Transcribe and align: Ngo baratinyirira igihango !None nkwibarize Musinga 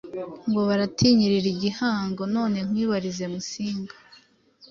Ngo 0.49 0.61
baratinyirira 0.69 1.47
igihango 1.55 2.21
!None 2.35 2.57
nkwibarize 2.67 3.25
Musinga 3.33 3.95